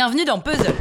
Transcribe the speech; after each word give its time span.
Bienvenue 0.00 0.24
dans 0.24 0.38
Puzzle 0.38 0.76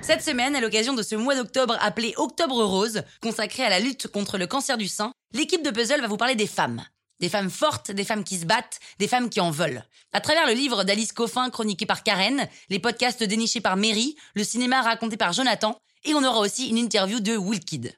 Cette 0.00 0.24
semaine, 0.24 0.56
à 0.56 0.60
l'occasion 0.60 0.92
de 0.92 1.04
ce 1.04 1.14
mois 1.14 1.36
d'octobre 1.36 1.78
appelé 1.80 2.12
Octobre 2.16 2.64
Rose, 2.64 3.04
consacré 3.22 3.62
à 3.62 3.68
la 3.68 3.78
lutte 3.78 4.08
contre 4.08 4.38
le 4.38 4.48
cancer 4.48 4.76
du 4.76 4.88
sein, 4.88 5.12
l'équipe 5.32 5.62
de 5.62 5.70
Puzzle 5.70 6.00
va 6.00 6.08
vous 6.08 6.16
parler 6.16 6.34
des 6.34 6.48
femmes. 6.48 6.82
Des 7.20 7.28
femmes 7.28 7.50
fortes, 7.50 7.92
des 7.92 8.02
femmes 8.02 8.24
qui 8.24 8.38
se 8.38 8.44
battent, 8.44 8.80
des 8.98 9.06
femmes 9.06 9.30
qui 9.30 9.40
en 9.40 9.52
veulent. 9.52 9.84
À 10.12 10.20
travers 10.20 10.48
le 10.48 10.54
livre 10.54 10.82
d'Alice 10.82 11.12
Coffin 11.12 11.48
chroniqué 11.48 11.86
par 11.86 12.02
Karen, 12.02 12.48
les 12.70 12.80
podcasts 12.80 13.22
dénichés 13.22 13.60
par 13.60 13.76
Mary, 13.76 14.16
le 14.34 14.42
cinéma 14.42 14.82
raconté 14.82 15.16
par 15.16 15.32
Jonathan, 15.32 15.78
et 16.04 16.12
on 16.12 16.24
aura 16.24 16.40
aussi 16.40 16.70
une 16.70 16.78
interview 16.78 17.20
de 17.20 17.36
Wilkid. 17.36 17.92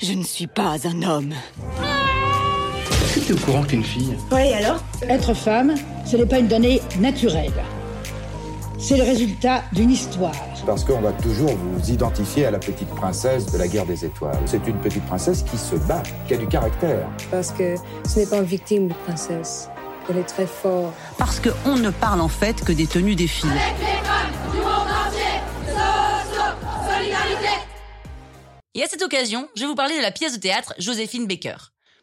Je 0.00 0.12
ne 0.12 0.22
suis 0.22 0.46
pas 0.46 0.76
un 0.86 1.02
homme. 1.02 1.34
Est-ce 2.92 3.14
que 3.16 3.20
tu 3.26 3.32
es 3.32 3.34
au 3.34 3.44
courant 3.44 3.64
que 3.64 3.70
t'es 3.70 3.74
une 3.74 3.84
fille 3.84 4.16
Oui, 4.30 4.52
alors? 4.52 4.80
Être 5.02 5.34
femme, 5.34 5.74
ce 6.08 6.16
n'est 6.16 6.26
pas 6.26 6.38
une 6.38 6.46
donnée 6.46 6.80
naturelle. 7.00 7.52
C'est 8.78 8.98
le 8.98 9.04
résultat 9.04 9.64
d'une 9.72 9.90
histoire. 9.90 10.34
Parce 10.66 10.84
qu'on 10.84 11.00
va 11.00 11.12
toujours 11.12 11.50
vous 11.56 11.90
identifier 11.90 12.44
à 12.44 12.50
la 12.50 12.58
petite 12.58 12.90
princesse 12.90 13.50
de 13.50 13.56
la 13.56 13.68
guerre 13.68 13.86
des 13.86 14.04
étoiles. 14.04 14.38
C'est 14.44 14.66
une 14.66 14.78
petite 14.80 15.04
princesse 15.06 15.42
qui 15.42 15.56
se 15.56 15.76
bat, 15.76 16.02
qui 16.28 16.34
a 16.34 16.36
du 16.36 16.46
caractère. 16.46 17.08
Parce 17.30 17.52
que 17.52 17.76
ce 18.06 18.20
n'est 18.20 18.26
pas 18.26 18.36
une 18.36 18.44
victime 18.44 18.88
de 18.88 18.94
princesse. 19.06 19.70
Elle 20.10 20.18
est 20.18 20.24
très 20.24 20.46
forte. 20.46 20.92
Parce 21.16 21.40
qu'on 21.40 21.76
ne 21.76 21.88
parle 21.88 22.20
en 22.20 22.28
fait 22.28 22.62
que 22.64 22.72
des 22.72 22.86
tenues 22.86 23.16
des 23.16 23.26
filles. 23.26 23.48
Et 28.74 28.82
à 28.82 28.86
cette 28.88 29.02
occasion, 29.02 29.48
je 29.56 29.62
vais 29.62 29.68
vous 29.68 29.74
parler 29.74 29.96
de 29.96 30.02
la 30.02 30.10
pièce 30.10 30.34
de 30.34 30.38
théâtre 30.38 30.74
Joséphine 30.78 31.26
Baker. 31.26 31.56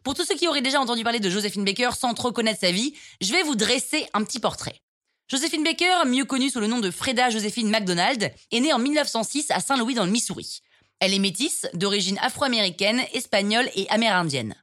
Pour 0.03 0.16
tous 0.16 0.25
ceux 0.25 0.35
qui 0.35 0.47
auraient 0.47 0.61
déjà 0.61 0.81
entendu 0.81 1.03
parler 1.03 1.19
de 1.19 1.29
Joséphine 1.29 1.63
Baker 1.63 1.91
sans 1.95 2.16
trop 2.16 2.31
connaître 2.31 2.61
sa 2.61 2.71
vie, 2.71 2.95
je 3.21 3.31
vais 3.31 3.44
vous 3.44 3.55
dresser 3.55 4.07
un 4.13 4.23
petit 4.23 4.39
portrait. 4.39 4.81
Joséphine 5.29 5.63
Baker, 5.63 6.05
mieux 6.05 6.25
connue 6.25 6.49
sous 6.49 6.59
le 6.59 6.67
nom 6.67 6.79
de 6.79 6.91
Freda 6.91 7.29
Joséphine 7.29 7.69
MacDonald, 7.69 8.31
est 8.52 8.59
née 8.59 8.73
en 8.73 8.79
1906 8.79 9.52
à 9.52 9.61
Saint-Louis 9.61 9.93
dans 9.93 10.05
le 10.05 10.11
Missouri. 10.11 10.61
Elle 10.99 11.13
est 11.13 11.19
métisse, 11.19 11.66
d'origine 11.73 12.19
afro-américaine, 12.21 13.02
espagnole 13.13 13.69
et 13.75 13.89
amérindienne. 13.89 14.55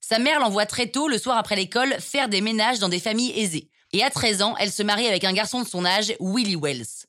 Sa 0.00 0.18
mère 0.18 0.40
l'envoie 0.40 0.66
très 0.66 0.88
tôt, 0.88 1.08
le 1.08 1.18
soir 1.18 1.38
après 1.38 1.56
l'école, 1.56 1.96
faire 2.00 2.28
des 2.28 2.40
ménages 2.40 2.80
dans 2.80 2.88
des 2.88 3.00
familles 3.00 3.38
aisées. 3.38 3.70
Et 3.92 4.02
à 4.02 4.10
13 4.10 4.42
ans, 4.42 4.54
elle 4.58 4.72
se 4.72 4.82
marie 4.82 5.06
avec 5.06 5.24
un 5.24 5.32
garçon 5.32 5.62
de 5.62 5.68
son 5.68 5.84
âge, 5.84 6.12
Willie 6.20 6.56
Wells. 6.56 7.06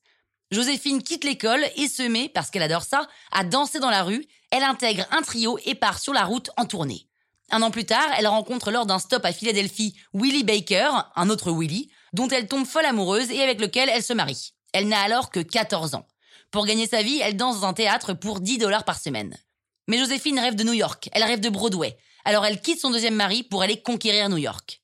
Joséphine 0.52 1.03
quitte 1.03 1.23
l'école 1.23 1.63
et 1.75 1.87
se 1.87 2.03
met, 2.03 2.30
parce 2.30 2.49
qu'elle 2.49 2.63
adore 2.63 2.83
ça, 2.83 3.07
à 3.31 3.43
danser 3.43 3.80
dans 3.80 3.89
la 3.89 4.03
rue. 4.03 4.25
Elle 4.52 4.63
intègre 4.63 5.05
un 5.11 5.21
trio 5.21 5.59
et 5.65 5.75
part 5.75 5.99
sur 5.99 6.13
la 6.13 6.25
route 6.25 6.52
en 6.57 6.65
tournée. 6.65 7.07
Un 7.52 7.61
an 7.63 7.71
plus 7.71 7.85
tard, 7.85 8.07
elle 8.17 8.27
rencontre 8.27 8.71
lors 8.71 8.85
d'un 8.85 8.99
stop 8.99 9.25
à 9.25 9.33
Philadelphie 9.33 9.95
Willie 10.13 10.43
Baker, 10.43 10.91
un 11.15 11.30
autre 11.30 11.52
Willie, 11.52 11.89
dont 12.13 12.27
elle 12.27 12.47
tombe 12.47 12.65
folle 12.65 12.85
amoureuse 12.85 13.31
et 13.31 13.41
avec 13.41 13.59
lequel 13.59 13.89
elle 13.89 14.03
se 14.03 14.13
marie. 14.13 14.53
Elle 14.73 14.88
n'a 14.88 15.02
alors 15.02 15.29
que 15.29 15.39
14 15.39 15.95
ans. 15.95 16.07
Pour 16.52 16.65
gagner 16.65 16.88
sa 16.88 17.02
vie, 17.02 17.19
elle 17.23 17.38
danse 17.38 17.61
dans 17.61 17.67
un 17.67 17.73
théâtre 17.73 18.13
pour 18.13 18.39
10 18.39 18.57
dollars 18.57 18.85
par 18.85 18.99
semaine. 18.99 19.35
Mais 19.88 19.97
Joséphine 19.97 20.39
rêve 20.39 20.55
de 20.55 20.63
New 20.63 20.73
York, 20.73 21.09
elle 21.11 21.23
rêve 21.23 21.39
de 21.39 21.49
Broadway. 21.49 21.97
Alors 22.25 22.45
elle 22.45 22.61
quitte 22.61 22.80
son 22.80 22.91
deuxième 22.91 23.15
mari 23.15 23.43
pour 23.43 23.61
aller 23.61 23.81
conquérir 23.81 24.30
New 24.30 24.37
York. 24.37 24.81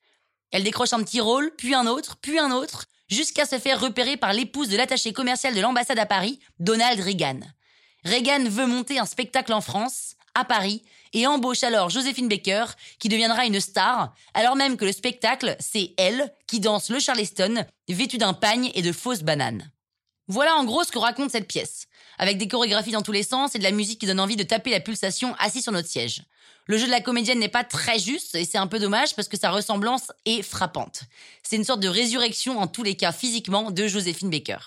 Elle 0.52 0.64
décroche 0.64 0.94
un 0.94 1.04
petit 1.04 1.20
rôle, 1.20 1.52
puis 1.58 1.74
un 1.76 1.86
autre, 1.86 2.18
puis 2.22 2.40
un 2.40 2.52
autre, 2.52 2.86
jusqu'à 3.08 3.46
se 3.46 3.60
faire 3.60 3.80
repérer 3.80 4.18
par 4.18 4.34
l'épouse 4.34 4.70
de 4.70 4.78
l'attaché 4.78 5.14
commercial 5.14 5.54
de 5.54 5.62
l'ambassade 5.62 6.00
à 6.00 6.06
Paris, 6.06 6.40
Donald 6.60 7.00
Reagan. 7.00 7.40
Reagan 8.04 8.46
veut 8.50 8.68
monter 8.68 9.00
un 9.00 9.06
spectacle 9.06 9.54
en 9.54 9.62
France, 9.62 10.15
à 10.36 10.46
Paris, 10.46 10.84
et 11.14 11.26
embauche 11.28 11.64
alors 11.64 11.90
Joséphine 11.90 12.28
Baker, 12.28 12.66
qui 13.00 13.10
deviendra 13.10 13.46
une 13.46 13.60
star, 13.60 14.14
alors 14.34 14.56
même 14.56 14.78
que 14.78 14.86
le 14.86 14.92
spectacle, 14.92 15.56
c'est 15.60 15.94
elle 15.98 16.34
qui 16.46 16.60
danse 16.60 16.90
le 16.90 17.00
Charleston, 17.00 17.66
vêtue 17.88 18.18
d'un 18.18 18.34
pagne 18.34 18.72
et 18.76 18.82
de 18.82 18.92
fausses 18.92 19.24
bananes. 19.24 19.72
Voilà 20.28 20.56
en 20.56 20.64
gros 20.64 20.84
ce 20.84 20.92
que 20.92 21.00
raconte 21.00 21.32
cette 21.32 21.48
pièce, 21.48 21.88
avec 22.18 22.38
des 22.38 22.48
chorégraphies 22.48 22.92
dans 22.92 23.02
tous 23.02 23.12
les 23.12 23.24
sens 23.24 23.56
et 23.56 23.60
de 23.60 23.64
la 23.64 23.72
musique 23.72 24.00
qui 24.00 24.08
donne 24.08 24.20
envie 24.20 24.36
de 24.36 24.44
taper 24.44 24.72
la 24.72 24.80
pulsation 24.80 25.36
assis 25.40 25.62
sur 25.62 25.72
notre 25.72 25.88
siège. 25.88 26.24
Le 26.68 26.78
jeu 26.78 26.88
de 26.88 26.92
la 26.92 27.02
comédienne 27.02 27.40
n'est 27.40 27.48
pas 27.48 27.64
très 27.64 28.00
juste 28.00 28.34
et 28.34 28.44
c'est 28.44 28.58
un 28.58 28.66
peu 28.66 28.80
dommage 28.80 29.16
parce 29.16 29.28
que 29.28 29.38
sa 29.38 29.52
ressemblance 29.52 30.12
est 30.26 30.42
frappante. 30.42 31.02
C'est 31.44 31.58
une 31.58 31.64
sorte 31.64 31.80
de 31.80 31.88
résurrection 31.88 32.60
en 32.60 32.66
tous 32.66 32.82
les 32.82 32.96
cas 32.96 33.12
physiquement 33.12 33.70
de 33.70 33.88
Joséphine 33.88 34.32
Baker. 34.32 34.58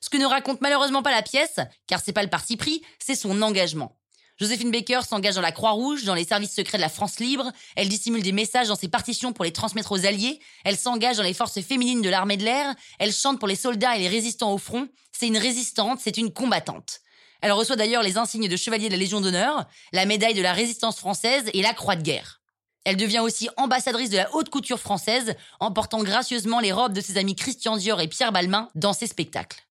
Ce 0.00 0.08
que 0.08 0.16
ne 0.16 0.26
raconte 0.26 0.60
malheureusement 0.60 1.02
pas 1.02 1.10
la 1.10 1.22
pièce, 1.22 1.58
car 1.88 2.00
c'est 2.00 2.12
pas 2.12 2.22
le 2.22 2.30
parti 2.30 2.56
pris, 2.56 2.82
c'est 3.00 3.16
son 3.16 3.42
engagement. 3.42 3.99
Joséphine 4.40 4.70
Baker 4.70 5.00
s'engage 5.06 5.34
dans 5.34 5.42
la 5.42 5.52
Croix-Rouge, 5.52 6.04
dans 6.04 6.14
les 6.14 6.24
services 6.24 6.54
secrets 6.54 6.78
de 6.78 6.82
la 6.82 6.88
France 6.88 7.20
libre, 7.20 7.52
elle 7.76 7.90
dissimule 7.90 8.22
des 8.22 8.32
messages 8.32 8.68
dans 8.68 8.74
ses 8.74 8.88
partitions 8.88 9.34
pour 9.34 9.44
les 9.44 9.52
transmettre 9.52 9.92
aux 9.92 10.06
Alliés, 10.06 10.40
elle 10.64 10.78
s'engage 10.78 11.18
dans 11.18 11.22
les 11.22 11.34
forces 11.34 11.60
féminines 11.60 12.00
de 12.00 12.08
l'armée 12.08 12.38
de 12.38 12.44
l'air, 12.44 12.74
elle 12.98 13.12
chante 13.12 13.38
pour 13.38 13.48
les 13.48 13.54
soldats 13.54 13.96
et 13.96 13.98
les 13.98 14.08
résistants 14.08 14.54
au 14.54 14.58
front, 14.58 14.88
c'est 15.12 15.26
une 15.26 15.36
résistante, 15.36 16.00
c'est 16.02 16.16
une 16.16 16.32
combattante. 16.32 17.00
Elle 17.42 17.52
reçoit 17.52 17.76
d'ailleurs 17.76 18.02
les 18.02 18.16
insignes 18.16 18.48
de 18.48 18.56
chevalier 18.56 18.86
de 18.86 18.92
la 18.92 18.98
Légion 18.98 19.20
d'honneur, 19.20 19.66
la 19.92 20.06
médaille 20.06 20.34
de 20.34 20.42
la 20.42 20.54
résistance 20.54 20.96
française 20.96 21.44
et 21.52 21.60
la 21.60 21.74
croix 21.74 21.96
de 21.96 22.02
guerre. 22.02 22.40
Elle 22.84 22.96
devient 22.96 23.20
aussi 23.20 23.50
ambassadrice 23.58 24.08
de 24.08 24.16
la 24.16 24.34
haute 24.34 24.48
couture 24.48 24.80
française 24.80 25.34
en 25.60 25.70
portant 25.70 26.02
gracieusement 26.02 26.60
les 26.60 26.72
robes 26.72 26.94
de 26.94 27.02
ses 27.02 27.18
amis 27.18 27.36
Christian 27.36 27.76
Dior 27.76 28.00
et 28.00 28.08
Pierre 28.08 28.32
Balmain 28.32 28.68
dans 28.74 28.94
ses 28.94 29.06
spectacles. 29.06 29.66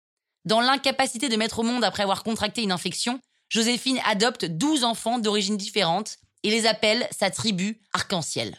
Dans 0.44 0.60
l'incapacité 0.60 1.30
de 1.30 1.36
mettre 1.36 1.60
au 1.60 1.64
monde 1.64 1.84
après 1.84 2.02
avoir 2.02 2.24
contracté 2.24 2.64
une 2.64 2.72
infection, 2.72 3.20
Joséphine 3.50 4.00
adopte 4.06 4.46
12 4.46 4.84
enfants 4.84 5.20
d'origines 5.20 5.58
différentes 5.58 6.18
et 6.44 6.50
les 6.50 6.66
appelle 6.66 7.08
sa 7.12 7.30
tribu 7.30 7.80
arc-en-ciel. 7.94 8.58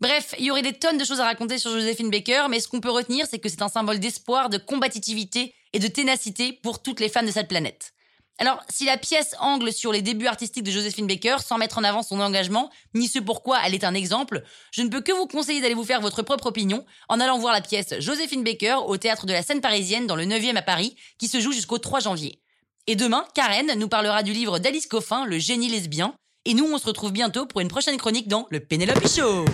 Bref, 0.00 0.34
il 0.38 0.44
y 0.44 0.50
aurait 0.50 0.62
des 0.62 0.72
tonnes 0.72 0.98
de 0.98 1.04
choses 1.04 1.20
à 1.20 1.24
raconter 1.24 1.58
sur 1.58 1.72
Joséphine 1.72 2.10
Baker, 2.10 2.46
mais 2.48 2.60
ce 2.60 2.68
qu'on 2.68 2.80
peut 2.80 2.90
retenir, 2.90 3.26
c'est 3.28 3.40
que 3.40 3.48
c'est 3.48 3.62
un 3.62 3.68
symbole 3.68 3.98
d'espoir, 3.98 4.48
de 4.48 4.58
combativité 4.58 5.54
et 5.72 5.80
de 5.80 5.88
ténacité 5.88 6.52
pour 6.52 6.82
toutes 6.82 7.00
les 7.00 7.08
femmes 7.08 7.26
de 7.26 7.32
cette 7.32 7.48
planète. 7.48 7.94
Alors, 8.40 8.62
si 8.68 8.84
la 8.84 8.96
pièce 8.96 9.34
angle 9.40 9.72
sur 9.72 9.90
les 9.90 10.00
débuts 10.00 10.28
artistiques 10.28 10.62
de 10.62 10.70
Joséphine 10.70 11.08
Baker 11.08 11.38
sans 11.44 11.58
mettre 11.58 11.78
en 11.78 11.84
avant 11.84 12.04
son 12.04 12.20
engagement, 12.20 12.70
ni 12.94 13.08
ce 13.08 13.18
pourquoi 13.18 13.58
elle 13.64 13.74
est 13.74 13.82
un 13.82 13.94
exemple, 13.94 14.44
je 14.70 14.82
ne 14.82 14.88
peux 14.88 15.00
que 15.00 15.10
vous 15.10 15.26
conseiller 15.26 15.60
d'aller 15.60 15.74
vous 15.74 15.84
faire 15.84 16.00
votre 16.00 16.22
propre 16.22 16.46
opinion 16.46 16.86
en 17.08 17.18
allant 17.18 17.38
voir 17.38 17.52
la 17.52 17.60
pièce 17.60 17.98
Joséphine 17.98 18.44
Baker 18.44 18.76
au 18.86 18.96
théâtre 18.96 19.26
de 19.26 19.32
la 19.32 19.42
Seine 19.42 19.60
parisienne 19.60 20.06
dans 20.06 20.14
le 20.14 20.24
9e 20.24 20.54
à 20.54 20.62
Paris, 20.62 20.94
qui 21.18 21.26
se 21.26 21.40
joue 21.40 21.50
jusqu'au 21.50 21.78
3 21.78 21.98
janvier. 21.98 22.40
Et 22.90 22.96
demain, 22.96 23.26
Karen 23.34 23.74
nous 23.76 23.88
parlera 23.88 24.22
du 24.22 24.32
livre 24.32 24.58
d'Alice 24.58 24.86
Coffin, 24.86 25.26
Le 25.26 25.38
génie 25.38 25.68
lesbien. 25.68 26.14
Et 26.46 26.54
nous, 26.54 26.64
on 26.64 26.78
se 26.78 26.86
retrouve 26.86 27.12
bientôt 27.12 27.44
pour 27.44 27.60
une 27.60 27.68
prochaine 27.68 27.98
chronique 27.98 28.28
dans 28.28 28.46
le 28.48 28.60
Penelope 28.60 29.06
Show. 29.06 29.44